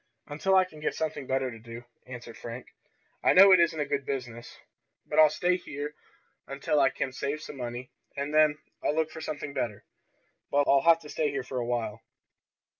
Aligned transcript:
"Until 0.25 0.55
I 0.55 0.65
can 0.65 0.79
get 0.79 0.95
something 0.95 1.27
better 1.27 1.51
to 1.51 1.59
do," 1.59 1.85
answered 2.07 2.35
Frank. 2.35 2.65
"I 3.23 3.33
know 3.33 3.51
it 3.51 3.59
isn't 3.59 3.79
a 3.79 3.85
good 3.85 4.03
business, 4.03 4.57
but 5.05 5.19
I'll 5.19 5.29
stay 5.29 5.57
here 5.57 5.93
until 6.47 6.79
I 6.79 6.89
can 6.89 7.13
save 7.13 7.39
some 7.43 7.57
money, 7.57 7.91
and 8.17 8.33
then 8.33 8.57
I'll 8.83 8.95
look 8.95 9.11
for 9.11 9.21
something 9.21 9.53
better. 9.53 9.85
But 10.49 10.63
I'll 10.67 10.81
have 10.81 11.01
to 11.01 11.09
stay 11.09 11.29
here 11.29 11.43
for 11.43 11.59
a 11.59 11.67
while." 11.67 12.01